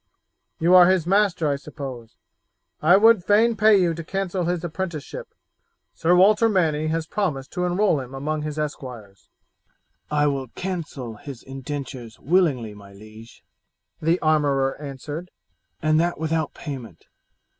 You 0.57 0.73
are 0.73 0.89
his 0.89 1.05
master, 1.05 1.47
I 1.47 1.57
suppose? 1.57 2.15
I 2.81 2.97
would 2.97 3.23
fain 3.23 3.55
pay 3.55 3.79
you 3.79 3.93
to 3.93 4.03
cancel 4.03 4.45
his 4.45 4.63
apprenticeship. 4.63 5.27
Sir 5.93 6.15
Walter 6.15 6.49
Manny 6.49 6.87
has 6.87 7.05
promised 7.05 7.51
to 7.51 7.65
enroll 7.65 7.99
him 7.99 8.15
among 8.15 8.41
his 8.41 8.57
esquires." 8.57 9.29
"I 10.09 10.25
will 10.25 10.47
cancel 10.55 11.17
his 11.17 11.43
indentures 11.43 12.19
willingly, 12.19 12.73
my 12.73 12.93
liege," 12.93 13.43
the 14.01 14.19
armourer 14.21 14.75
answered, 14.81 15.29
"and 15.83 15.99
that 15.99 16.19
without 16.19 16.55
payment. 16.55 17.05